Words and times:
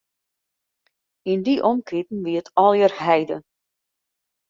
Yn 1.31 1.39
dy 1.45 1.55
omkriten 1.71 2.23
wie 2.25 2.39
it 2.41 2.49
allegear 2.63 2.93
heide. 3.01 3.37